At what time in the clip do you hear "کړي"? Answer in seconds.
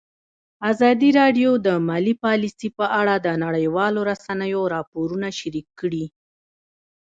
5.79-6.05